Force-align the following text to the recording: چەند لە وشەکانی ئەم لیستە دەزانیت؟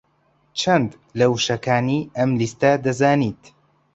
چەند 0.59 0.89
لە 1.19 1.25
وشەکانی 1.33 2.07
ئەم 2.15 2.31
لیستە 2.39 2.71
دەزانیت؟ 2.85 3.41